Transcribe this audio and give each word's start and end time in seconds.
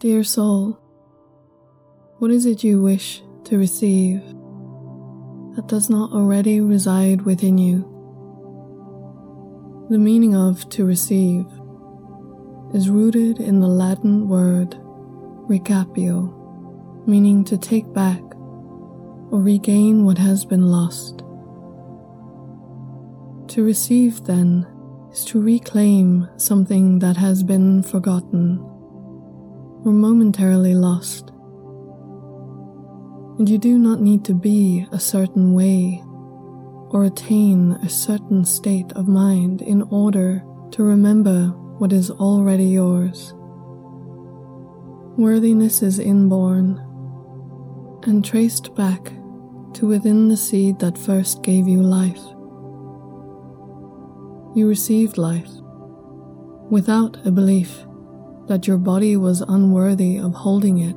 Dear 0.00 0.24
soul, 0.24 0.76
what 2.18 2.30
is 2.30 2.46
it 2.46 2.64
you 2.64 2.82
wish 2.82 3.22
to 3.44 3.56
receive 3.56 4.20
that 5.54 5.66
does 5.68 5.88
not 5.88 6.12
already 6.12 6.60
reside 6.60 7.22
within 7.22 7.56
you? 7.56 7.78
The 9.88 9.98
meaning 9.98 10.34
of 10.34 10.68
to 10.70 10.84
receive 10.84 11.46
is 12.74 12.90
rooted 12.90 13.38
in 13.38 13.60
the 13.60 13.68
Latin 13.68 14.28
word 14.28 14.72
recapio, 15.48 17.06
meaning 17.06 17.44
to 17.44 17.56
take 17.56 17.90
back 17.94 18.20
or 19.30 19.40
regain 19.40 20.04
what 20.04 20.18
has 20.18 20.44
been 20.44 20.66
lost. 20.66 21.18
To 23.54 23.64
receive, 23.64 24.24
then, 24.24 24.66
is 25.12 25.24
to 25.26 25.40
reclaim 25.40 26.28
something 26.36 26.98
that 26.98 27.16
has 27.16 27.42
been 27.44 27.82
forgotten 27.82 28.73
or 29.84 29.92
momentarily 29.92 30.74
lost. 30.74 31.30
And 33.38 33.48
you 33.48 33.58
do 33.58 33.78
not 33.78 34.00
need 34.00 34.24
to 34.26 34.34
be 34.34 34.86
a 34.92 34.98
certain 34.98 35.54
way 35.54 36.02
or 36.90 37.04
attain 37.04 37.72
a 37.82 37.88
certain 37.88 38.44
state 38.44 38.92
of 38.92 39.08
mind 39.08 39.60
in 39.60 39.82
order 39.82 40.42
to 40.70 40.82
remember 40.82 41.48
what 41.78 41.92
is 41.92 42.10
already 42.10 42.66
yours. 42.66 43.34
Worthiness 45.16 45.82
is 45.82 45.98
inborn 45.98 46.78
and 48.04 48.24
traced 48.24 48.74
back 48.74 49.12
to 49.74 49.86
within 49.86 50.28
the 50.28 50.36
seed 50.36 50.78
that 50.78 50.96
first 50.96 51.42
gave 51.42 51.66
you 51.66 51.82
life. 51.82 52.22
You 54.56 54.68
received 54.68 55.18
life 55.18 55.50
without 56.70 57.16
a 57.26 57.32
belief 57.32 57.84
that 58.46 58.66
your 58.66 58.78
body 58.78 59.16
was 59.16 59.40
unworthy 59.40 60.18
of 60.18 60.34
holding 60.34 60.78
it. 60.78 60.96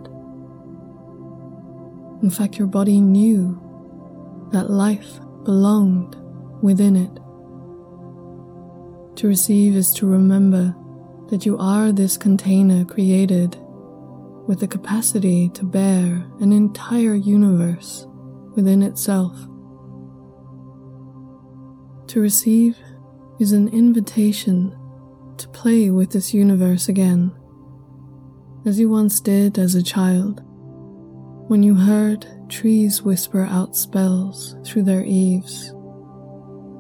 In 2.24 2.30
fact, 2.30 2.58
your 2.58 2.68
body 2.68 3.00
knew 3.00 3.62
that 4.52 4.70
life 4.70 5.20
belonged 5.44 6.16
within 6.62 6.96
it. 6.96 7.16
To 9.18 9.28
receive 9.28 9.76
is 9.76 9.94
to 9.94 10.08
remember 10.08 10.76
that 11.30 11.46
you 11.46 11.58
are 11.58 11.92
this 11.92 12.18
container 12.18 12.86
created 12.86 13.58
with 14.48 14.60
the 14.60 14.68
capacity 14.68 15.50
to 15.50 15.64
bear 15.66 16.26
an 16.40 16.52
entire 16.54 17.16
universe 17.16 18.08
within 18.56 18.82
itself. 18.82 19.38
To 22.08 22.22
receive 22.22 22.78
is 23.40 23.52
an 23.52 23.68
invitation 23.68 24.76
to 25.40 25.48
play 25.50 25.90
with 25.90 26.12
this 26.12 26.34
universe 26.34 26.90
again, 26.90 27.32
as 28.66 28.80
you 28.80 28.90
once 28.90 29.20
did 29.20 29.58
as 29.58 29.76
a 29.76 29.84
child, 29.84 30.42
when 31.48 31.64
you 31.64 31.76
heard 31.76 32.26
trees 32.50 33.02
whisper 33.02 33.44
out 33.44 33.76
spells 33.76 34.56
through 34.66 34.84
their 34.84 35.04
eaves, 35.04 35.70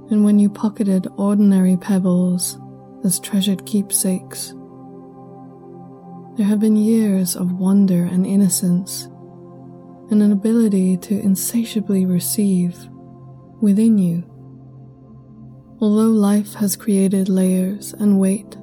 and 0.10 0.24
when 0.24 0.40
you 0.40 0.50
pocketed 0.50 1.08
ordinary 1.18 1.78
pebbles 1.78 2.60
as 3.04 3.20
treasured 3.20 3.66
keepsakes 3.66 4.54
there 6.38 6.46
have 6.46 6.60
been 6.60 6.78
years 6.78 7.36
of 7.36 7.54
wonder 7.54 8.04
and 8.04 8.24
innocence, 8.24 9.06
and 10.12 10.22
an 10.22 10.32
ability 10.32 10.96
to 10.96 11.20
insatiably 11.20 12.06
receive 12.06 12.78
within 13.60 13.98
you. 13.98 14.24
Although 15.80 16.12
life 16.12 16.54
has 16.56 16.76
created 16.76 17.30
layers 17.30 17.94
and 17.94 18.20
weight, 18.20 18.58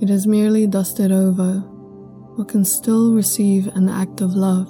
it 0.00 0.10
is 0.10 0.26
merely 0.26 0.66
dusted 0.66 1.12
over 1.12 1.60
but 2.36 2.48
can 2.48 2.64
still 2.64 3.12
receive 3.12 3.66
an 3.68 3.88
act 3.88 4.20
of 4.20 4.34
love 4.34 4.68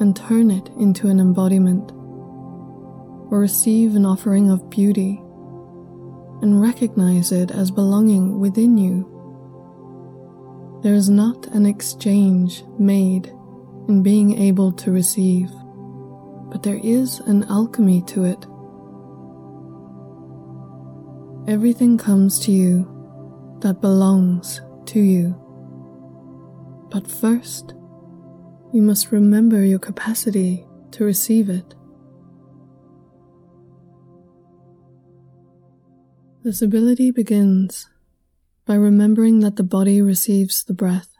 and 0.00 0.16
turn 0.16 0.50
it 0.50 0.68
into 0.78 1.08
an 1.08 1.20
embodiment, 1.20 1.92
or 3.30 3.38
receive 3.40 3.94
an 3.94 4.06
offering 4.06 4.50
of 4.50 4.70
beauty 4.70 5.20
and 6.42 6.60
recognize 6.62 7.32
it 7.32 7.50
as 7.50 7.70
belonging 7.70 8.40
within 8.40 8.78
you 8.78 9.10
there 10.82 10.94
is 10.94 11.10
not 11.10 11.46
an 11.48 11.66
exchange 11.66 12.64
made 12.78 13.26
in 13.88 14.02
being 14.02 14.38
able 14.38 14.72
to 14.72 14.90
receive, 14.90 15.50
but 16.50 16.62
there 16.62 16.80
is 16.82 17.20
an 17.20 17.44
alchemy 17.44 18.00
to 18.02 18.24
it. 18.24 18.46
Everything 21.50 21.98
comes 21.98 22.38
to 22.38 22.52
you 22.52 22.86
that 23.60 23.80
belongs 23.80 24.60
to 24.86 25.00
you. 25.00 25.34
But 26.92 27.10
first, 27.10 27.74
you 28.72 28.80
must 28.82 29.10
remember 29.10 29.64
your 29.64 29.80
capacity 29.80 30.64
to 30.92 31.04
receive 31.04 31.50
it. 31.50 31.74
This 36.44 36.62
ability 36.62 37.10
begins 37.10 37.88
by 38.64 38.76
remembering 38.76 39.40
that 39.40 39.56
the 39.56 39.64
body 39.64 40.00
receives 40.00 40.62
the 40.62 40.72
breath, 40.72 41.10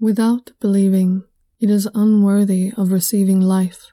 without 0.00 0.52
believing 0.60 1.24
it 1.60 1.68
is 1.68 1.86
unworthy 1.94 2.72
of 2.78 2.90
receiving 2.90 3.42
life. 3.42 3.92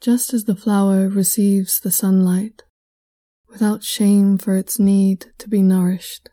Just 0.00 0.34
as 0.34 0.46
the 0.46 0.56
flower 0.56 1.08
receives 1.08 1.78
the 1.78 1.92
sunlight, 1.92 2.64
without 3.48 3.82
shame 3.82 4.38
for 4.38 4.56
its 4.56 4.78
need 4.78 5.26
to 5.38 5.48
be 5.48 5.62
nourished, 5.62 6.28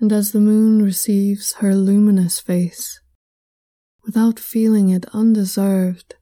and 0.00 0.12
as 0.12 0.32
the 0.32 0.40
moon 0.40 0.82
receives 0.82 1.54
her 1.54 1.74
luminous 1.74 2.40
face, 2.40 3.00
without 4.04 4.38
feeling 4.38 4.88
it 4.88 5.06
undeserved, 5.12 6.14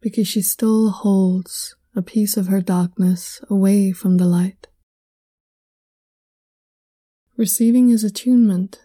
because 0.00 0.26
she 0.26 0.42
still 0.42 0.90
holds 0.90 1.76
a 1.94 2.02
piece 2.02 2.36
of 2.36 2.46
her 2.46 2.60
darkness 2.60 3.40
away 3.50 3.92
from 3.92 4.16
the 4.16 4.26
light. 4.26 4.68
Receiving 7.36 7.90
is 7.90 8.04
attunement 8.04 8.80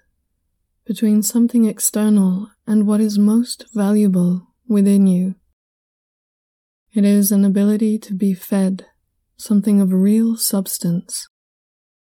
between 0.85 1.21
something 1.21 1.65
external 1.65 2.49
and 2.65 2.87
what 2.87 3.01
is 3.01 3.17
most 3.17 3.65
valuable 3.73 4.53
within 4.67 5.07
you. 5.07 5.35
It 6.93 7.03
is 7.03 7.31
an 7.31 7.43
ability 7.43 7.99
to 7.99 8.13
be 8.13 8.33
fed 8.33 8.85
something 9.37 9.81
of 9.81 9.91
real 9.91 10.37
substance 10.37 11.27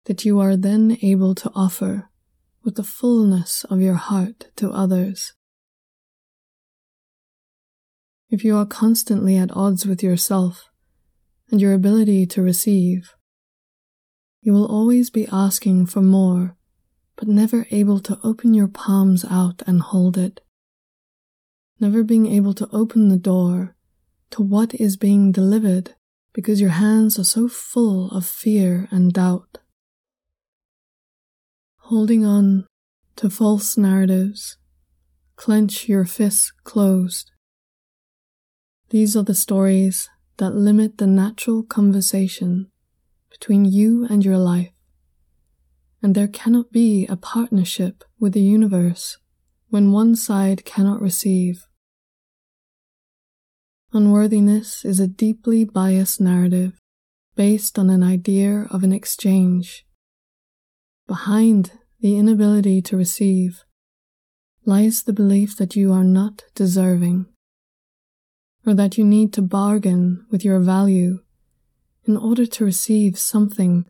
that 0.04 0.24
you 0.24 0.40
are 0.40 0.56
then 0.56 0.96
able 1.02 1.34
to 1.34 1.50
offer 1.54 2.08
with 2.64 2.76
the 2.76 2.82
fullness 2.82 3.64
of 3.64 3.80
your 3.80 3.94
heart 3.94 4.48
to 4.56 4.70
others. 4.70 5.32
If 8.30 8.44
you 8.44 8.56
are 8.56 8.66
constantly 8.66 9.36
at 9.36 9.56
odds 9.56 9.86
with 9.86 10.02
yourself 10.02 10.70
and 11.50 11.60
your 11.60 11.72
ability 11.72 12.26
to 12.26 12.42
receive, 12.42 13.14
you 14.42 14.52
will 14.52 14.66
always 14.66 15.10
be 15.10 15.26
asking 15.32 15.86
for 15.86 16.02
more, 16.02 16.56
but 17.16 17.26
never 17.26 17.66
able 17.70 18.00
to 18.00 18.18
open 18.22 18.54
your 18.54 18.68
palms 18.68 19.24
out 19.24 19.62
and 19.66 19.80
hold 19.80 20.16
it. 20.16 20.40
Never 21.80 22.02
being 22.02 22.26
able 22.26 22.54
to 22.54 22.68
open 22.72 23.08
the 23.08 23.16
door 23.16 23.76
to 24.30 24.42
what 24.42 24.74
is 24.74 24.96
being 24.96 25.32
delivered 25.32 25.94
because 26.38 26.60
your 26.60 26.71
hands 26.71 27.19
are 27.19 27.25
so 27.25 27.49
full 27.49 28.09
of 28.12 28.25
fear 28.25 28.87
and 28.93 29.12
doubt. 29.12 29.59
Holding 31.78 32.25
on 32.25 32.65
to 33.16 33.28
false 33.28 33.76
narratives, 33.76 34.56
clench 35.34 35.88
your 35.88 36.04
fists 36.04 36.53
closed. 36.62 37.32
These 38.91 39.16
are 39.16 39.25
the 39.25 39.34
stories 39.34 40.09
that 40.37 40.54
limit 40.54 40.98
the 40.98 41.09
natural 41.09 41.65
conversation 41.65 42.71
between 43.30 43.65
you 43.65 44.07
and 44.09 44.24
your 44.24 44.39
life, 44.39 44.71
and 46.01 46.15
there 46.15 46.28
cannot 46.28 46.71
be 46.71 47.04
a 47.09 47.16
partnership 47.16 48.04
with 48.21 48.34
the 48.34 48.42
universe 48.42 49.18
when 49.71 49.91
one 49.91 50.15
side 50.15 50.65
cannot 50.65 51.03
receive. 51.03 51.67
Unworthiness 53.90 54.84
is 54.84 55.00
a 55.00 55.06
deeply 55.06 55.64
biased 55.64 56.20
narrative 56.20 56.78
based 57.34 57.78
on 57.78 57.88
an 57.88 58.02
idea 58.02 58.66
of 58.70 58.84
an 58.84 58.92
exchange. 58.92 59.86
Behind 61.06 61.72
the 61.98 62.18
inability 62.18 62.82
to 62.82 62.98
receive 62.98 63.64
lies 64.66 65.02
the 65.02 65.14
belief 65.14 65.56
that 65.56 65.74
you 65.74 65.90
are 65.90 66.04
not 66.04 66.44
deserving, 66.54 67.24
or 68.66 68.74
that 68.74 68.98
you 68.98 69.04
need 69.04 69.32
to 69.32 69.40
bargain 69.40 70.26
with 70.30 70.44
your 70.44 70.60
value 70.60 71.20
in 72.04 72.14
order 72.14 72.44
to 72.44 72.66
receive 72.66 73.18
something 73.18 73.86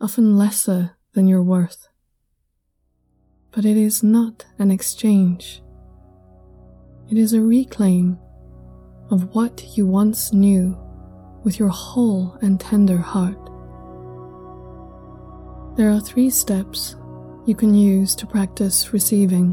often 0.00 0.38
lesser 0.38 0.96
than 1.14 1.26
your 1.26 1.42
worth. 1.42 1.88
But 3.50 3.64
it 3.64 3.76
is 3.76 4.04
not 4.04 4.46
an 4.60 4.70
exchange. 4.70 5.60
It 7.10 7.18
is 7.18 7.32
a 7.32 7.40
reclaim 7.40 8.20
of 9.10 9.34
what 9.34 9.76
you 9.76 9.86
once 9.86 10.32
knew 10.32 10.78
with 11.42 11.58
your 11.58 11.68
whole 11.68 12.38
and 12.42 12.60
tender 12.60 12.98
heart. 12.98 13.38
There 15.76 15.90
are 15.90 16.00
three 16.00 16.30
steps 16.30 16.96
you 17.46 17.54
can 17.54 17.74
use 17.74 18.14
to 18.16 18.26
practice 18.26 18.92
receiving. 18.92 19.52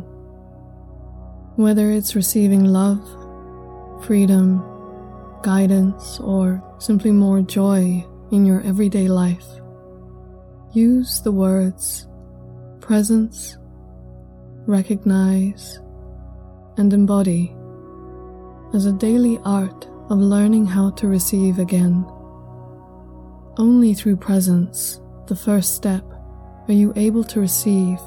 Whether 1.56 1.90
it's 1.92 2.16
receiving 2.16 2.66
love, 2.66 3.04
freedom, 4.06 4.64
guidance, 5.42 6.20
or 6.20 6.64
simply 6.78 7.12
more 7.12 7.42
joy 7.42 8.06
in 8.32 8.46
your 8.46 8.62
everyday 8.62 9.08
life, 9.08 9.48
use 10.74 11.22
the 11.22 11.32
words 11.32 12.08
presence, 12.80 13.58
recognize, 14.66 15.80
and 16.78 16.94
embody 16.94 17.57
as 18.74 18.86
a 18.86 18.92
daily 18.92 19.40
art 19.46 19.88
of 20.10 20.20
learning 20.20 20.66
how 20.66 20.90
to 20.92 21.08
receive 21.08 21.60
again. 21.60 22.06
Only 23.58 23.94
through 23.94 24.18
presence, 24.18 25.02
the 25.28 25.36
first 25.36 25.76
step, 25.76 26.04
are 26.68 26.74
you 26.74 26.94
able 26.96 27.24
to 27.26 27.40
receive, 27.40 28.00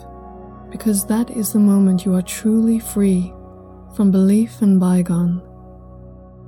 because 0.71 1.07
that 1.07 1.31
is 1.31 1.53
the 1.53 1.59
moment 1.59 2.05
you 2.05 2.15
are 2.15 2.23
truly 2.23 2.79
free 2.79 3.33
from 3.97 4.11
belief 4.11 4.63
and 4.63 4.79
bygone. 4.79 5.43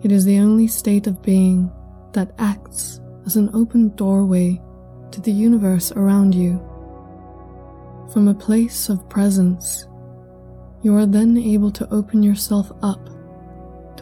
It 0.03 0.13
is 0.13 0.25
the 0.25 0.39
only 0.39 0.67
state 0.67 1.07
of 1.07 1.23
being 1.23 1.73
that 2.13 2.33
acts 2.39 3.01
as 3.27 3.37
an 3.37 3.51
open 3.55 3.91
doorway 3.97 4.61
to 5.11 5.21
the 5.21 5.33
universe 5.33 5.93
around 5.93 6.35
you. 6.35 6.59
From 8.13 8.29
a 8.29 8.35
place 8.35 8.89
of 8.89 9.09
presence, 9.09 9.87
you 10.83 10.95
are 10.97 11.07
then 11.07 11.37
able 11.39 11.71
to 11.73 11.89
open 11.93 12.23
yourself 12.23 12.71
up 12.83 13.09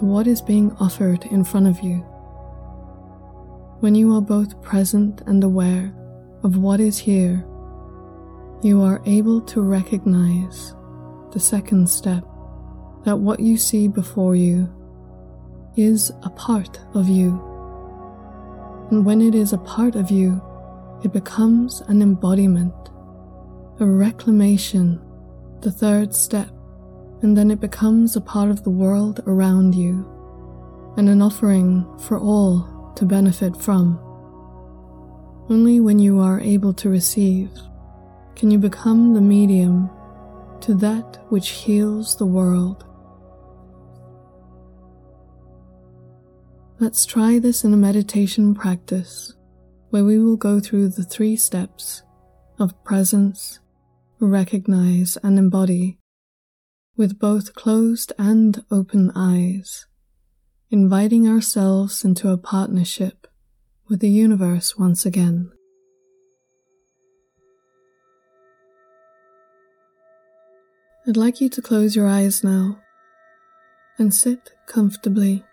to 0.00 0.06
what 0.06 0.26
is 0.26 0.40
being 0.40 0.74
offered 0.80 1.26
in 1.26 1.44
front 1.44 1.66
of 1.66 1.80
you. 1.80 1.98
When 3.80 3.94
you 3.94 4.14
are 4.14 4.22
both 4.22 4.60
present 4.62 5.20
and 5.26 5.44
aware 5.44 5.94
of 6.42 6.56
what 6.56 6.80
is 6.80 6.98
here, 6.98 7.44
you 8.62 8.80
are 8.82 9.02
able 9.04 9.42
to 9.42 9.60
recognize 9.60 10.74
the 11.32 11.40
second 11.40 11.88
step 11.88 12.24
that 13.04 13.18
what 13.18 13.40
you 13.40 13.58
see 13.58 13.88
before 13.88 14.34
you 14.34 14.74
is 15.76 16.10
a 16.22 16.30
part 16.30 16.80
of 16.94 17.08
you. 17.08 17.32
And 18.90 19.04
when 19.04 19.20
it 19.20 19.34
is 19.34 19.52
a 19.52 19.58
part 19.58 19.96
of 19.96 20.10
you, 20.10 20.42
it 21.04 21.12
becomes 21.12 21.82
an 21.82 22.00
embodiment, 22.00 22.74
a 23.80 23.86
reclamation, 23.86 24.98
the 25.60 25.70
third 25.70 26.14
step 26.14 26.48
and 27.22 27.36
then 27.36 27.50
it 27.50 27.60
becomes 27.60 28.16
a 28.16 28.20
part 28.20 28.50
of 28.50 28.64
the 28.64 28.70
world 28.70 29.20
around 29.26 29.74
you 29.74 30.06
and 30.96 31.08
an 31.08 31.20
offering 31.20 31.86
for 31.98 32.18
all 32.18 32.92
to 32.96 33.04
benefit 33.04 33.56
from. 33.56 33.98
Only 35.48 35.80
when 35.80 35.98
you 35.98 36.20
are 36.20 36.40
able 36.40 36.72
to 36.74 36.88
receive 36.88 37.50
can 38.36 38.50
you 38.50 38.58
become 38.58 39.14
the 39.14 39.20
medium 39.20 39.90
to 40.60 40.74
that 40.74 41.18
which 41.28 41.50
heals 41.50 42.16
the 42.16 42.26
world. 42.26 42.84
Let's 46.78 47.04
try 47.04 47.38
this 47.38 47.64
in 47.64 47.74
a 47.74 47.76
meditation 47.76 48.54
practice 48.54 49.34
where 49.90 50.04
we 50.04 50.18
will 50.18 50.36
go 50.36 50.60
through 50.60 50.88
the 50.88 51.02
three 51.02 51.36
steps 51.36 52.02
of 52.58 52.82
presence, 52.84 53.58
recognize, 54.20 55.18
and 55.22 55.38
embody 55.38 55.99
with 56.96 57.18
both 57.18 57.54
closed 57.54 58.12
and 58.18 58.64
open 58.70 59.10
eyes, 59.14 59.86
inviting 60.70 61.28
ourselves 61.28 62.04
into 62.04 62.30
a 62.30 62.38
partnership 62.38 63.26
with 63.88 64.00
the 64.00 64.10
universe 64.10 64.76
once 64.76 65.06
again. 65.06 65.50
I'd 71.06 71.16
like 71.16 71.40
you 71.40 71.48
to 71.48 71.62
close 71.62 71.96
your 71.96 72.06
eyes 72.06 72.44
now 72.44 72.78
and 73.98 74.14
sit 74.14 74.52
comfortably. 74.66 75.44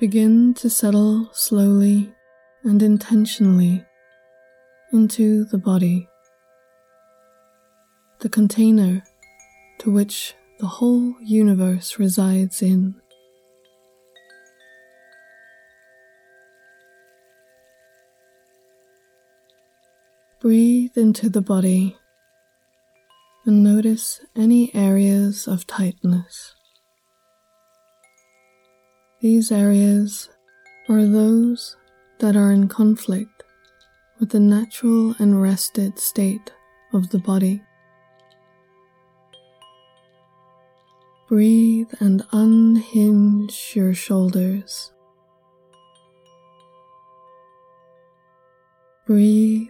Begin 0.00 0.54
to 0.54 0.70
settle 0.70 1.28
slowly 1.32 2.12
and 2.64 2.82
intentionally 2.82 3.84
into 4.92 5.44
the 5.44 5.58
body, 5.58 6.08
the 8.18 8.28
container 8.28 9.04
to 9.78 9.90
which 9.90 10.34
the 10.58 10.66
whole 10.66 11.14
universe 11.20 11.98
resides 11.98 12.60
in. 12.60 12.94
Breathe 20.40 20.96
into 20.96 21.28
the 21.28 21.42
body 21.42 21.96
and 23.46 23.62
notice 23.62 24.20
any 24.34 24.74
areas 24.74 25.46
of 25.46 25.66
tightness. 25.66 26.54
These 29.20 29.52
areas 29.52 30.30
are 30.88 31.04
those 31.04 31.76
that 32.18 32.36
are 32.36 32.50
in 32.50 32.68
conflict 32.68 33.44
with 34.20 34.28
the 34.28 34.38
natural 34.38 35.14
and 35.18 35.40
rested 35.40 35.98
state 35.98 36.52
of 36.92 37.08
the 37.08 37.18
body. 37.18 37.62
Breathe 41.26 41.88
and 42.00 42.22
unhinge 42.30 43.72
your 43.74 43.94
shoulders. 43.94 44.92
Breathe 49.06 49.68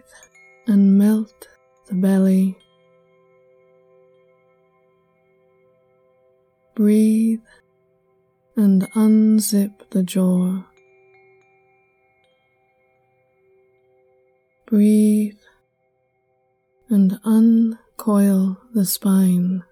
and 0.67 0.97
melt 0.97 1.47
the 1.87 1.95
belly. 1.95 2.57
Breathe 6.75 7.39
and 8.57 8.83
unzip 8.91 9.89
the 9.91 10.03
jaw. 10.03 10.63
Breathe 14.71 15.35
and 16.87 17.19
uncoil 17.25 18.57
the 18.73 18.85
spine. 18.85 19.65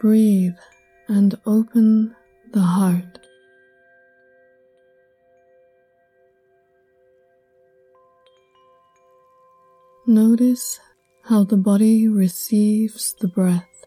Breathe 0.00 0.56
and 1.06 1.38
open 1.44 2.16
the 2.54 2.62
heart. 2.62 3.18
Notice 10.06 10.80
how 11.24 11.44
the 11.44 11.58
body 11.58 12.08
receives 12.08 13.12
the 13.20 13.28
breath 13.28 13.84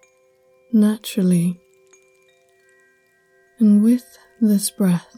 naturally. 0.72 1.60
And 3.58 3.82
with 3.82 4.06
this 4.40 4.70
breath, 4.70 5.18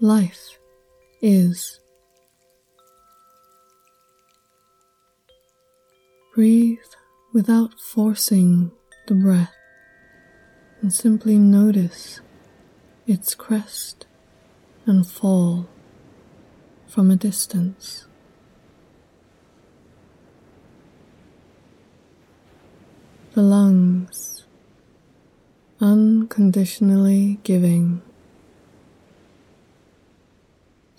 life 0.00 0.57
is. 1.20 1.80
Breathe 6.34 6.78
without 7.32 7.80
forcing 7.80 8.70
the 9.06 9.14
breath 9.14 9.54
and 10.80 10.92
simply 10.92 11.36
notice 11.38 12.20
its 13.06 13.34
crest 13.34 14.06
and 14.86 15.06
fall 15.06 15.68
from 16.86 17.10
a 17.10 17.16
distance. 17.16 18.06
The 23.34 23.42
lungs 23.42 24.44
unconditionally 25.80 27.38
giving 27.44 28.02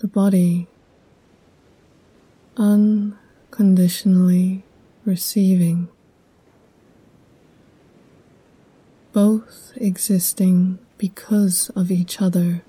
the 0.00 0.08
body 0.08 0.66
unconditionally 2.56 4.64
receiving, 5.04 5.88
both 9.12 9.72
existing 9.76 10.78
because 10.96 11.68
of 11.76 11.90
each 11.90 12.18
other. 12.20 12.62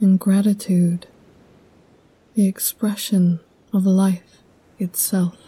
In 0.00 0.16
gratitude, 0.16 1.06
the 2.34 2.48
expression 2.48 3.38
of 3.72 3.86
life 3.86 4.42
itself. 4.80 5.45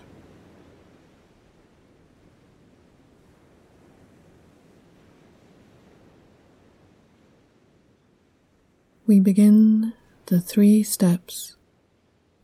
We 9.09 9.19
begin 9.19 9.95
the 10.27 10.38
three 10.38 10.83
steps 10.83 11.57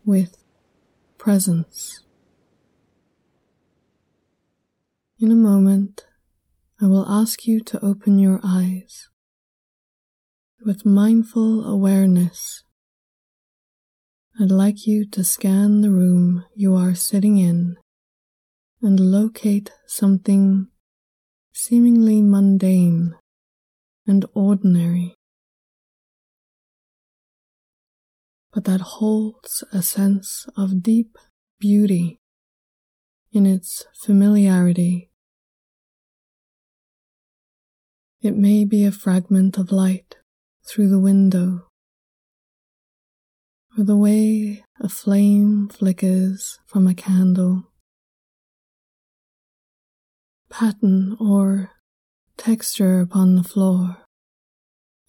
with 0.06 0.38
presence. 1.18 2.00
In 5.20 5.30
a 5.30 5.34
moment, 5.34 6.06
I 6.80 6.86
will 6.86 7.06
ask 7.06 7.46
you 7.46 7.60
to 7.64 7.84
open 7.84 8.18
your 8.18 8.40
eyes. 8.42 9.10
with 10.64 10.86
mindful 10.86 11.62
awareness, 11.66 12.64
I'd 14.40 14.50
like 14.50 14.86
you 14.86 15.04
to 15.10 15.22
scan 15.22 15.82
the 15.82 15.90
room 15.90 16.46
you 16.54 16.74
are 16.74 16.94
sitting 16.94 17.36
in 17.36 17.76
and 18.80 18.98
locate 18.98 19.70
something 19.86 20.68
seemingly 21.52 22.22
mundane 22.22 23.14
and 24.06 24.24
ordinary, 24.32 25.16
but 28.54 28.64
that 28.64 28.80
holds 28.80 29.64
a 29.72 29.82
sense 29.82 30.46
of 30.56 30.80
deep 30.80 31.18
beauty 31.58 32.20
in 33.32 33.46
its 33.46 33.84
familiarity. 33.92 35.10
It 38.22 38.36
may 38.36 38.64
be 38.64 38.84
a 38.84 38.92
fragment 38.92 39.58
of 39.58 39.72
light 39.72 40.16
through 40.64 40.88
the 40.88 41.00
window, 41.00 41.66
or 43.76 43.82
the 43.82 43.96
way 43.96 44.64
a 44.80 44.88
flame 44.88 45.68
flickers 45.68 46.60
from 46.64 46.86
a 46.86 46.94
candle 46.94 47.64
pattern 50.48 51.16
or 51.18 51.72
texture 52.36 53.00
upon 53.00 53.34
the 53.34 53.42
floor, 53.42 53.96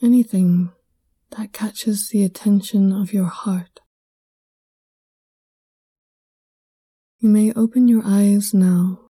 anything 0.02 0.72
that 1.38 1.51
catches 1.51 2.10
the 2.10 2.24
attention 2.24 2.94
of 2.94 3.12
your 3.12 3.25
heart. 3.25 3.82
You 7.20 7.30
may 7.30 7.51
open 7.54 7.88
your 7.88 8.04
eyes 8.06 8.54
now 8.54 9.08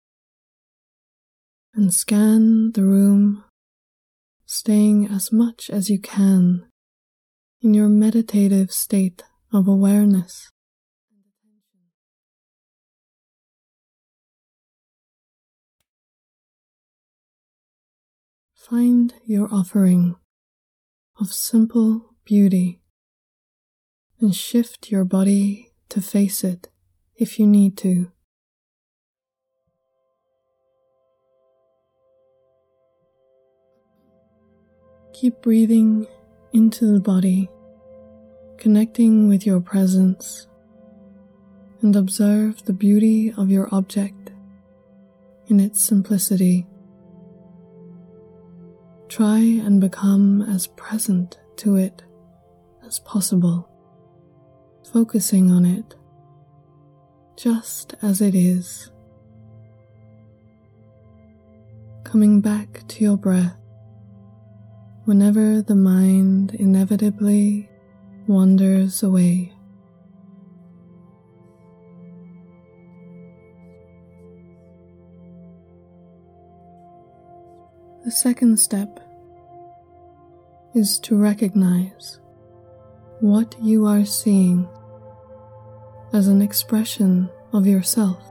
and 1.74 1.94
scan 1.94 2.72
the 2.74 2.84
room, 2.84 3.46
staying 4.46 5.08
as 5.08 5.32
much 5.32 5.70
as 5.70 5.90
you 5.90 6.00
can 6.00 6.66
in 7.62 7.74
your 7.74 7.88
meditative 7.88 8.72
state 8.72 9.24
of 9.54 9.68
awareness. 9.68 10.50
Find 18.56 19.14
your 19.26 19.48
offering 19.52 20.16
of 21.20 21.34
simple 21.34 22.09
beauty 22.30 22.80
and 24.20 24.36
shift 24.36 24.92
your 24.92 25.04
body 25.04 25.72
to 25.90 26.00
face 26.00 26.44
it 26.44 26.70
if 27.16 27.40
you 27.40 27.48
need 27.48 27.76
to. 27.76 28.12
Keep 35.12 35.42
breathing 35.42 36.06
into 36.54 36.94
the 36.94 37.00
body, 37.00 37.50
connecting 38.60 39.28
with 39.28 39.44
your 39.44 39.60
presence, 39.60 40.48
and 41.82 41.96
observe 41.96 42.64
the 42.66 42.74
beauty 42.74 43.34
of 43.38 43.50
your 43.50 43.68
object 43.74 44.30
in 45.48 45.60
its 45.60 45.82
simplicity. 45.82 46.68
Try 49.08 49.40
and 49.40 49.82
become 49.82 50.44
as 50.44 50.68
present 50.68 51.40
to 51.56 51.76
it 51.76 52.04
as 52.90 52.98
possible, 52.98 53.70
focusing 54.92 55.52
on 55.52 55.64
it 55.64 55.96
just 57.38 57.94
as 58.02 58.20
it 58.20 58.34
is. 58.34 58.92
Coming 62.04 62.42
back 62.42 62.88
to 62.88 63.04
your 63.04 63.16
breath 63.16 63.56
whenever 65.06 65.62
the 65.62 65.76
mind 65.76 66.56
inevitably 66.56 67.70
wanders 68.26 69.04
away. 69.04 69.54
The 78.04 78.12
second 78.12 78.58
step 78.60 79.00
is 80.74 80.98
to 81.02 81.16
recognize 81.16 82.20
what 83.22 83.54
you 83.62 83.86
are 83.86 84.06
seeing 84.06 84.68
as 86.14 86.28
an 86.28 86.42
expression 86.42 87.30
of 87.52 87.68
yourself. 87.68 88.24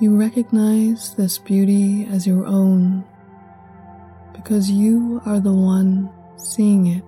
You 0.00 0.16
recognize 0.16 1.14
this 1.14 1.38
beauty 1.38 2.06
as 2.06 2.28
your 2.28 2.46
own 2.46 3.04
because 4.32 4.70
you 4.70 5.20
are 5.26 5.40
the 5.40 5.52
one 5.52 6.10
seeing 6.36 6.86
it. 6.86 7.04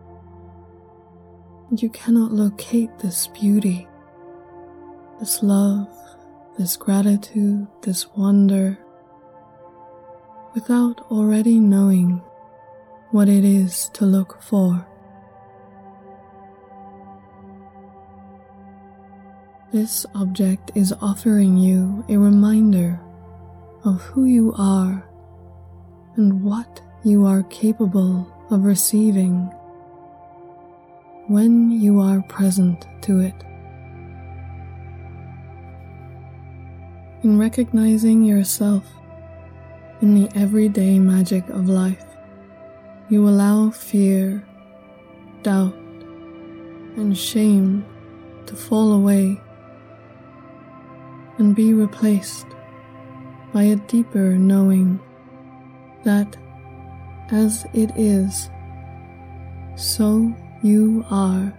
You 1.81 1.89
cannot 1.91 2.33
locate 2.33 2.99
this 2.99 3.29
beauty, 3.29 3.87
this 5.21 5.45
love, 5.45 5.89
this 6.59 6.77
gratitude, 6.77 7.69
this 7.83 8.09
wonder 8.17 8.77
without 10.55 11.01
already 11.13 11.61
knowing 11.61 12.21
what 13.13 13.29
it 13.29 13.45
is 13.45 13.89
to 13.91 14.05
look 14.05 14.43
for. 14.43 14.90
This 19.73 20.05
object 20.17 20.73
is 20.75 20.93
offering 21.01 21.57
you 21.57 22.05
a 22.09 22.17
reminder 22.17 23.01
of 23.85 24.03
who 24.03 24.25
you 24.25 24.53
are 24.59 25.09
and 26.17 26.43
what 26.43 26.83
you 27.05 27.25
are 27.25 27.45
capable 27.45 28.27
of 28.51 28.65
receiving 28.65 29.45
when 31.29 31.71
you 31.71 32.01
are 32.01 32.21
present 32.23 32.85
to 33.03 33.21
it. 33.21 33.35
In 37.23 37.39
recognizing 37.39 38.25
yourself 38.25 38.85
in 40.03 40.21
the 40.21 40.29
everyday 40.37 40.99
magic 40.99 41.49
of 41.49 41.69
life, 41.69 42.05
you 43.09 43.29
allow 43.29 43.71
fear, 43.71 44.45
doubt, 45.45 45.75
and 46.97 47.17
shame 47.17 47.87
to 48.47 48.57
fall 48.57 48.95
away 48.95 49.41
and 51.41 51.57
be 51.57 51.73
replaced 51.73 52.47
by 53.55 53.63
a 53.63 53.77
deeper 53.77 54.37
knowing 54.37 55.01
that 56.05 56.37
as 57.33 57.65
it 57.73 57.91
is, 57.97 58.51
so 59.75 60.33
you 60.63 61.03
are. 61.11 61.53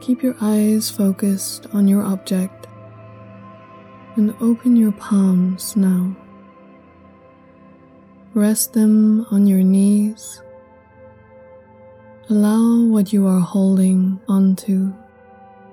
Keep 0.00 0.22
your 0.22 0.36
eyes 0.42 0.90
focused 0.90 1.66
on 1.72 1.88
your 1.88 2.02
object 2.02 2.66
and 4.16 4.34
open 4.40 4.76
your 4.76 4.92
palms 4.92 5.74
now. 5.74 6.14
Rest 8.36 8.74
them 8.74 9.24
on 9.30 9.46
your 9.46 9.62
knees. 9.62 10.42
Allow 12.28 12.82
what 12.82 13.10
you 13.10 13.26
are 13.26 13.40
holding 13.40 14.20
onto 14.28 14.92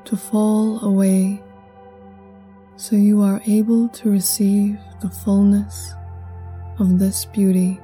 to 0.06 0.16
fall 0.16 0.80
away 0.80 1.44
so 2.78 2.96
you 2.96 3.22
are 3.22 3.42
able 3.48 3.90
to 3.90 4.10
receive 4.10 4.80
the 5.02 5.10
fullness 5.10 5.94
of 6.80 7.00
this 7.00 7.26
beauty. 7.26 7.82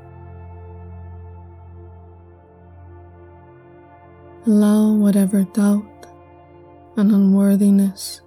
Allow 4.48 4.94
whatever 4.94 5.44
doubt 5.44 6.06
and 6.96 7.12
unworthiness 7.12 8.22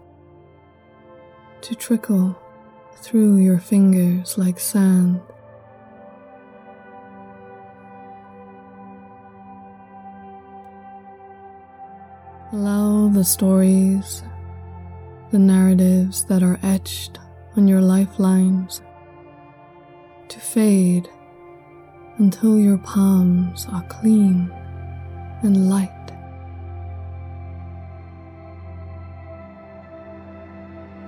to 1.63 1.75
trickle 1.75 2.39
through 2.97 3.39
your 3.39 3.59
fingers 3.59 4.37
like 4.37 4.61
sand. 4.61 5.23
Allow 12.55 13.09
the 13.09 13.25
stories, 13.25 14.23
the 15.31 15.39
narratives 15.39 16.27
that 16.27 16.43
are 16.43 16.59
etched 16.63 17.19
on 17.57 17.67
your 17.67 17.81
lifelines 17.81 18.83
to 20.29 20.39
fade 20.39 21.09
until 22.19 22.59
your 22.59 22.77
palms 22.77 23.67
are 23.73 23.83
clean 23.85 24.53
and 25.43 25.71
light. 25.71 25.89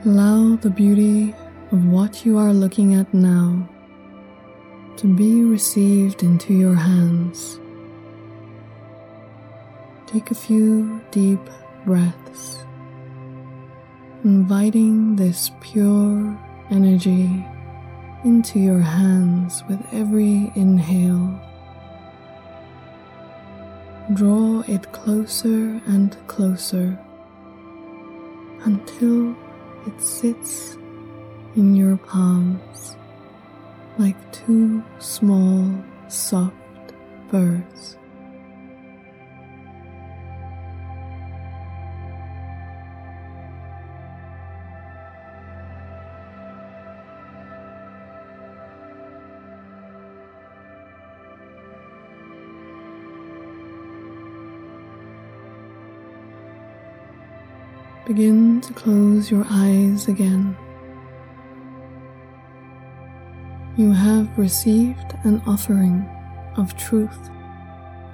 Allow 0.07 0.57
the 0.57 0.71
beauty 0.71 1.35
of 1.73 1.85
what 1.85 2.25
you 2.25 2.39
are 2.39 2.55
looking 2.55 2.95
at 2.95 3.13
now 3.13 3.69
to 4.97 5.15
be 5.15 5.45
received 5.45 6.23
into 6.23 6.55
your 6.55 6.75
hands. 6.75 7.61
Take 10.14 10.30
a 10.30 10.35
few 10.37 11.00
deep 11.11 11.40
breaths 11.85 12.59
inviting 14.23 15.16
this 15.16 15.50
pure 15.61 16.38
energy 16.71 17.44
into 18.23 18.61
your 18.61 18.78
hands 18.78 19.64
with 19.68 19.80
every 19.92 20.52
inhale. 20.54 21.37
Draw 24.12 24.62
it 24.68 24.92
closer 24.92 25.83
and 25.85 26.16
closer 26.28 26.97
until 28.62 29.35
it 29.85 30.00
sits 30.00 30.76
in 31.56 31.75
your 31.75 31.97
palms 31.97 32.97
like 33.99 34.16
two 34.30 34.80
small, 35.00 35.68
soft 36.06 36.54
birds. 37.33 37.97
Begin 58.06 58.61
to 58.61 58.75
close 58.75 59.30
your 59.30 59.46
eyes 59.49 60.08
again. 60.08 60.54
You 63.78 63.92
have 63.92 64.28
received 64.38 65.14
an 65.23 65.40
offering 65.46 66.06
of 66.58 66.76
truth 66.76 67.30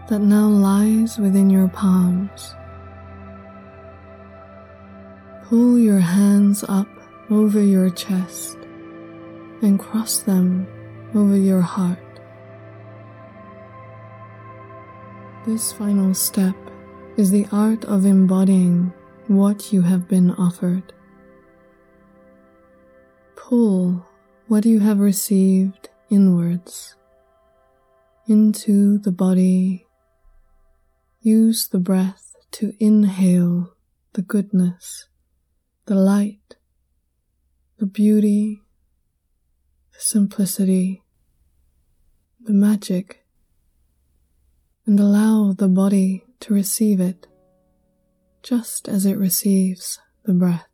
that 0.08 0.20
now 0.20 0.46
lies 0.46 1.18
within 1.18 1.50
your 1.50 1.66
palms. 1.66 2.54
Pull 5.48 5.76
your 5.80 5.98
hands 5.98 6.64
up 6.68 6.86
over 7.28 7.60
your 7.60 7.90
chest 7.90 8.58
and 9.60 9.76
cross 9.76 10.20
them 10.20 10.68
over 11.16 11.36
your 11.36 11.62
heart. 11.62 11.98
This 15.44 15.72
final 15.72 16.14
step 16.14 16.54
is 17.16 17.32
the 17.32 17.48
art 17.50 17.84
of 17.86 18.04
embodying 18.04 18.92
what 19.30 19.72
you 19.72 19.82
have 19.82 20.08
been 20.08 20.32
offered. 20.32 20.92
Pull 23.36 24.04
what 24.48 24.66
you 24.66 24.80
have 24.80 24.98
received 24.98 25.88
inwards 26.10 26.96
into 28.26 28.98
the 28.98 29.12
body. 29.12 29.86
Use 31.20 31.68
the 31.68 31.78
breath 31.78 32.34
to 32.50 32.72
inhale 32.80 33.76
the 34.14 34.22
goodness, 34.22 35.06
the 35.86 35.94
light, 35.94 36.56
the 37.78 37.86
beauty, 37.86 38.62
the 39.92 40.00
simplicity, 40.00 41.04
the 42.40 42.52
magic, 42.52 43.24
and 44.86 44.98
allow 44.98 45.52
the 45.52 45.68
body 45.68 46.24
to 46.40 46.52
receive 46.52 46.98
it 46.98 47.28
just 48.42 48.88
as 48.88 49.06
it 49.06 49.18
receives 49.18 49.98
the 50.24 50.34
breath. 50.34 50.66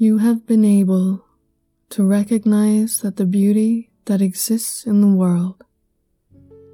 You 0.00 0.18
have 0.18 0.46
been 0.46 0.64
able 0.64 1.24
to 1.90 2.04
recognize 2.04 3.00
that 3.00 3.16
the 3.16 3.26
beauty 3.26 3.90
that 4.04 4.22
exists 4.22 4.86
in 4.86 5.00
the 5.00 5.08
world 5.08 5.64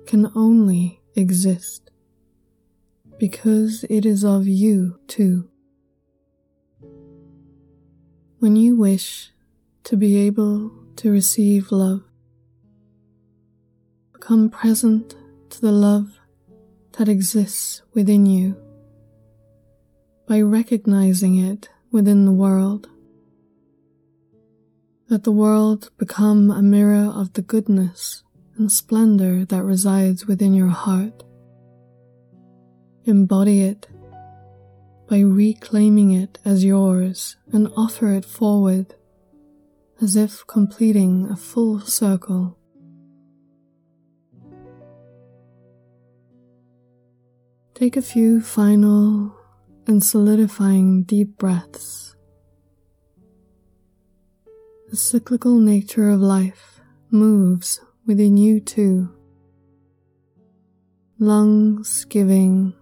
can 0.07 0.31
only 0.35 1.01
exist 1.17 1.84
because 3.19 3.85
it 3.89 4.05
is 4.05 4.25
of 4.25 4.47
you 4.47 4.99
too. 5.07 5.49
When 8.39 8.57
you 8.57 8.77
wish 8.77 9.31
to 9.85 9.97
be 9.97 10.17
able 10.27 10.71
to 10.97 11.11
receive 11.11 11.73
love, 11.73 12.03
become 14.13 14.51
present 14.51 15.15
to 15.51 15.61
the 15.61 15.73
love 15.73 16.19
that 16.99 17.09
exists 17.09 17.83
within 17.93 18.27
you 18.27 18.57
by 20.27 20.41
recognizing 20.41 21.37
it 21.37 21.69
within 21.91 22.25
the 22.25 22.33
world. 22.33 22.89
Let 25.11 25.25
the 25.25 25.33
world 25.33 25.91
become 25.99 26.51
a 26.51 26.63
mirror 26.63 27.13
of 27.15 27.35
the 27.35 27.43
goodness 27.43 28.23
and 28.57 28.71
splendor 28.73 29.45
that 29.45 29.63
resides 29.63 30.27
within 30.27 30.55
your 30.55 30.69
heart. 30.69 31.23
Embody 33.07 33.61
it 33.61 33.87
by 35.11 35.21
reclaiming 35.21 36.11
it 36.11 36.39
as 36.45 36.65
yours 36.65 37.37
and 37.53 37.71
offer 37.77 38.09
it 38.15 38.25
forward 38.25 38.95
as 40.01 40.17
if 40.17 40.47
completing 40.47 41.29
a 41.31 41.37
full 41.37 41.81
circle. 41.81 42.57
Take 47.75 47.97
a 47.97 48.03
few 48.03 48.41
final 48.41 49.37
and 49.87 50.03
solidifying 50.03 51.03
deep 51.03 51.37
breaths. 51.37 52.17
The 54.89 54.97
cyclical 54.97 55.59
nature 55.59 56.09
of 56.09 56.21
life 56.21 56.81
moves 57.11 57.81
within 58.07 58.37
you 58.37 58.61
too. 58.61 59.11
Lungs 61.19 62.05
giving 62.07 62.75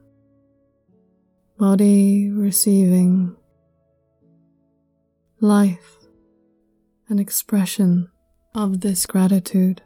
body 1.63 2.29
receiving 2.29 3.37
life 5.41 5.97
an 7.09 7.21
expression 7.21 8.11
of 8.53 8.81
this 8.81 9.07
gratitude. 9.07 9.81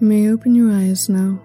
You 0.00 0.06
may 0.06 0.30
open 0.30 0.54
your 0.54 0.70
eyes 0.70 1.08
now. 1.08 1.42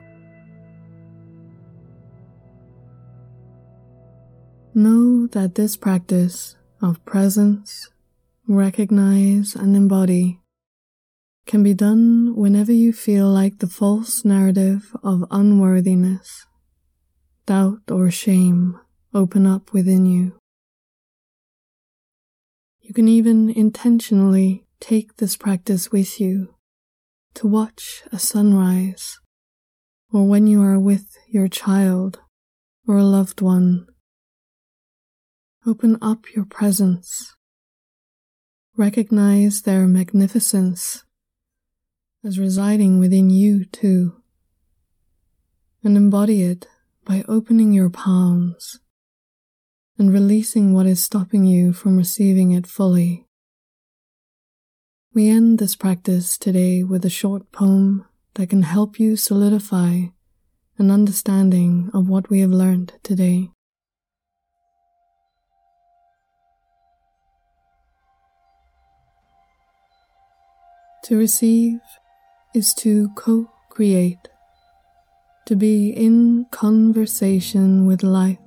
Know 4.75 5.25
that 5.27 5.55
this 5.55 5.75
practice 5.75 6.55
of 6.79 7.03
presence, 7.03 7.89
recognize, 8.47 9.55
and 9.55 9.75
embody 9.75 10.39
can 11.47 11.63
be 11.63 11.73
done 11.73 12.35
whenever 12.35 12.71
you 12.71 12.93
feel 12.93 13.27
like 13.27 13.57
the 13.57 13.67
false 13.67 14.23
narrative 14.23 14.95
of 15.01 15.25
unworthiness, 15.31 16.45
doubt, 17.47 17.89
or 17.89 18.11
shame 18.11 18.79
open 19.15 19.47
up 19.47 19.73
within 19.73 20.05
you. 20.05 20.37
You 22.81 22.93
can 22.93 23.07
even 23.07 23.49
intentionally 23.49 24.67
take 24.79 25.17
this 25.17 25.35
practice 25.37 25.91
with 25.91 26.19
you 26.19 26.52
to 27.35 27.47
watch 27.47 28.03
a 28.11 28.19
sunrise, 28.19 29.19
or 30.11 30.27
when 30.27 30.47
you 30.47 30.61
are 30.61 30.79
with 30.79 31.17
your 31.27 31.47
child 31.47 32.19
or 32.87 32.97
a 32.97 33.03
loved 33.03 33.41
one. 33.41 33.87
Open 35.65 35.97
up 36.01 36.33
your 36.35 36.45
presence. 36.45 37.35
Recognize 38.75 39.61
their 39.61 39.87
magnificence 39.87 41.03
as 42.23 42.39
residing 42.39 42.99
within 42.99 43.29
you 43.29 43.65
too, 43.65 44.21
and 45.83 45.97
embody 45.97 46.41
it 46.41 46.67
by 47.05 47.23
opening 47.27 47.73
your 47.73 47.89
palms 47.89 48.79
and 49.97 50.11
releasing 50.11 50.73
what 50.73 50.85
is 50.85 51.03
stopping 51.03 51.45
you 51.45 51.73
from 51.73 51.97
receiving 51.97 52.51
it 52.51 52.65
fully. 52.65 53.27
We 55.15 55.29
end 55.29 55.59
this 55.59 55.75
practice 55.75 56.39
today 56.39 56.81
with 56.81 57.05
a 57.05 57.09
short 57.09 57.51
poem 57.51 58.03
that 58.33 58.49
can 58.49 58.63
help 58.63 58.99
you 58.99 59.15
solidify 59.15 60.05
an 60.79 60.89
understanding 60.89 61.91
of 61.93 62.09
what 62.09 62.31
we 62.31 62.39
have 62.39 62.49
learned 62.49 62.93
today. 63.03 63.51
To 71.03 71.15
receive 71.15 71.79
is 72.55 72.73
to 72.79 73.09
co 73.15 73.51
create, 73.69 74.29
to 75.45 75.55
be 75.55 75.89
in 75.91 76.47
conversation 76.49 77.85
with 77.85 78.01
life, 78.01 78.39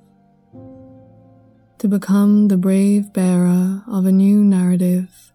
to 1.77 1.87
become 1.87 2.49
the 2.49 2.57
brave 2.57 3.13
bearer 3.13 3.83
of 3.87 4.05
a 4.05 4.11
new 4.11 4.43
narrative 4.43 5.31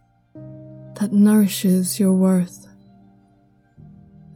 that 1.03 1.13
nourishes 1.13 1.99
your 1.99 2.13
worth, 2.13 2.69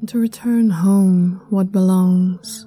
and 0.01 0.09
to 0.09 0.19
return 0.19 0.69
home 0.69 1.41
what 1.49 1.71
belongs. 1.71 2.67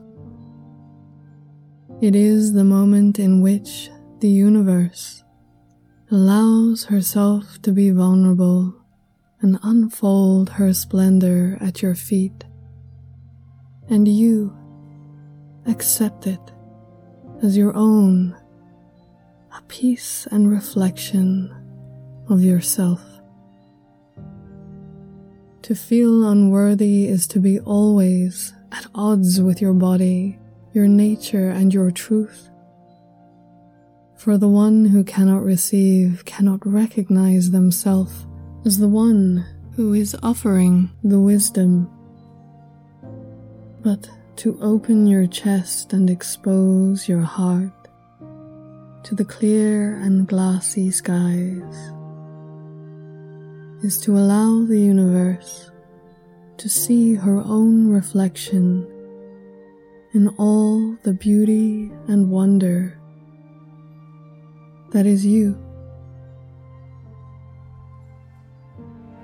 It 2.02 2.16
is 2.16 2.54
the 2.54 2.64
moment 2.64 3.20
in 3.20 3.42
which 3.42 3.90
the 4.22 4.30
universe 4.30 5.22
allows 6.12 6.86
herself 6.86 7.62
to 7.64 7.74
be 7.74 7.90
vulnerable 7.90 8.74
and 9.42 9.60
unfold 9.64 10.52
her 10.52 10.74
splendor 10.74 11.58
at 11.60 11.82
your 11.82 11.94
feet, 11.94 12.46
and 13.90 14.08
you 14.08 14.56
accept 15.68 16.26
it 16.26 16.54
as 17.44 17.58
your 17.58 17.76
own, 17.76 18.34
a 19.58 19.62
piece 19.64 20.26
and 20.32 20.50
reflection 20.50 21.54
of 22.30 22.42
yourself. 22.42 23.02
To 25.70 25.76
feel 25.76 26.28
unworthy 26.28 27.06
is 27.06 27.28
to 27.28 27.40
be 27.40 27.60
always 27.60 28.56
at 28.72 28.88
odds 28.96 29.40
with 29.40 29.62
your 29.62 29.74
body, 29.74 30.40
your 30.74 30.88
nature, 30.88 31.52
and 31.52 31.72
your 31.72 31.92
truth. 31.92 32.50
For 34.18 34.40
the 34.40 34.48
one 34.48 34.86
who 34.86 35.04
cannot 35.04 35.44
receive 35.44 36.26
cannot 36.26 36.66
recognize 36.66 37.52
themselves 37.52 38.26
as 38.66 38.80
the 38.80 38.88
one 38.88 39.46
who 39.76 39.94
is 39.94 40.18
offering 40.24 40.90
the 41.04 41.20
wisdom. 41.20 41.88
But 43.84 44.10
to 44.38 44.58
open 44.64 45.06
your 45.06 45.28
chest 45.28 45.94
and 45.94 46.10
expose 46.10 47.08
your 47.08 47.22
heart 47.22 47.88
to 49.04 49.14
the 49.14 49.24
clear 49.24 49.98
and 49.98 50.28
glassy 50.28 50.90
skies 50.90 51.92
is 53.82 53.98
to 54.02 54.18
allow 54.18 54.66
the 54.66 54.80
universe 54.80 55.72
to 56.58 56.68
see 56.68 57.14
her 57.16 57.38
own 57.38 57.90
reflection 57.90 58.86
in 60.14 60.28
all 60.38 60.98
the 61.04 61.14
beauty 61.14 61.92
and 62.08 62.30
wonder 62.30 63.00
that 64.92 65.06
is 65.06 65.26
you. 65.26 65.58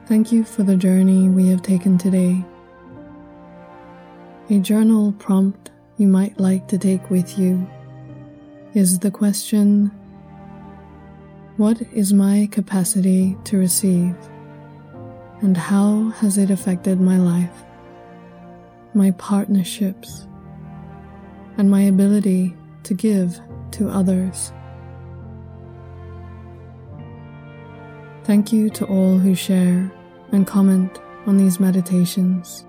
Thank 0.05 0.31
you 0.31 0.43
for 0.43 0.63
the 0.63 0.75
journey 0.75 1.27
we 1.27 1.47
have 1.47 1.63
taken 1.63 1.97
today. 1.97 2.45
A 4.51 4.59
journal 4.59 5.11
prompt 5.13 5.71
you 5.97 6.07
might 6.07 6.39
like 6.39 6.67
to 6.67 6.77
take 6.77 7.09
with 7.09 7.39
you 7.39 7.67
is 8.75 8.99
the 8.99 9.09
question 9.09 9.91
What 11.57 11.81
is 11.93 12.13
my 12.13 12.47
capacity 12.51 13.35
to 13.45 13.57
receive? 13.57 14.15
And 15.41 15.57
how 15.57 16.09
has 16.11 16.37
it 16.37 16.49
affected 16.49 16.99
my 16.99 17.17
life, 17.17 17.63
my 18.93 19.11
partnerships, 19.11 20.27
and 21.57 21.69
my 21.69 21.81
ability 21.81 22.55
to 22.83 22.93
give 22.93 23.39
to 23.71 23.89
others. 23.89 24.51
Thank 28.23 28.51
you 28.51 28.69
to 28.71 28.85
all 28.85 29.17
who 29.17 29.35
share 29.35 29.91
and 30.31 30.47
comment 30.47 30.99
on 31.27 31.37
these 31.37 31.59
meditations. 31.59 32.65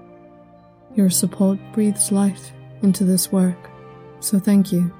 Your 0.94 1.10
support 1.10 1.58
breathes 1.72 2.12
life 2.12 2.52
into 2.82 3.04
this 3.04 3.32
work, 3.32 3.70
so 4.20 4.38
thank 4.38 4.72
you. 4.72 4.92